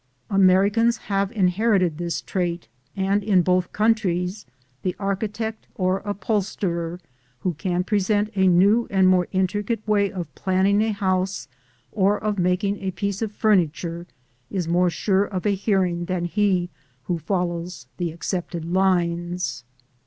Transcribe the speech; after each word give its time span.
Americans 0.31 0.97
have 0.97 1.31
inherited 1.31 1.99
this 1.99 2.21
trait, 2.21 2.67
and 2.97 3.23
in 3.23 3.43
both 3.43 3.71
countries 3.71 4.47
the 4.81 4.95
architect 4.97 5.67
or 5.75 5.99
upholsterer 5.99 6.99
who 7.41 7.53
can 7.53 7.83
present 7.83 8.31
a 8.33 8.47
new 8.47 8.87
and 8.89 9.07
more 9.07 9.27
intricate 9.31 9.87
way 9.87 10.11
of 10.11 10.33
planning 10.33 10.81
a 10.81 10.91
house 10.91 11.47
or 11.91 12.17
of 12.17 12.39
making 12.39 12.77
a 12.79 12.89
piece 12.89 13.21
of 13.21 13.31
furniture, 13.31 14.07
is 14.49 14.67
more 14.67 14.89
sure 14.89 15.25
of 15.25 15.45
a 15.45 15.53
hearing 15.53 16.05
than 16.05 16.25
he 16.25 16.71
who 17.03 17.19
follows 17.19 17.85
the 17.97 18.11
accepted 18.11 18.65
lines. 18.65 19.63